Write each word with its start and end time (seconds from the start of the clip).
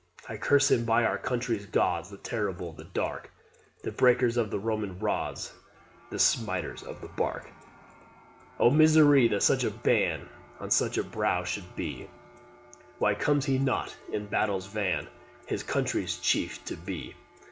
I 0.27 0.35
curse 0.35 0.71
him 0.71 0.83
by 0.83 1.03
our 1.05 1.19
country's 1.19 1.67
gods, 1.67 2.09
The 2.09 2.17
terrible, 2.17 2.73
the 2.73 2.85
dark, 2.85 3.31
The 3.83 3.91
breakers 3.91 4.35
of 4.35 4.49
the 4.49 4.57
Roman 4.57 4.97
rods, 4.97 5.53
The 6.09 6.17
smiters 6.17 6.81
of 6.81 7.01
the 7.01 7.07
bark. 7.07 7.51
"Oh 8.59 8.71
misery, 8.71 9.27
that 9.27 9.43
such 9.43 9.63
a 9.63 9.69
ban 9.69 10.27
On 10.59 10.71
such 10.71 10.97
a 10.97 11.03
brow 11.03 11.43
should 11.43 11.75
be! 11.75 12.09
Why 12.97 13.13
comes 13.13 13.45
he 13.45 13.59
not 13.59 13.95
in 14.11 14.25
battle's 14.25 14.65
van 14.65 15.07
His 15.45 15.61
country's 15.61 16.17
chief 16.17 16.65
to 16.65 16.75
be? 16.77 17.13